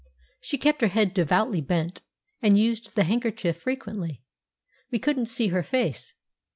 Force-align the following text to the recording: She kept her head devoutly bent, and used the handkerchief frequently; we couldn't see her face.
She 0.39 0.57
kept 0.57 0.81
her 0.81 0.87
head 0.87 1.13
devoutly 1.13 1.61
bent, 1.61 2.01
and 2.41 2.57
used 2.57 2.95
the 2.95 3.03
handkerchief 3.03 3.57
frequently; 3.57 4.23
we 4.89 4.97
couldn't 4.97 5.27
see 5.27 5.49
her 5.49 5.61
face. 5.61 6.15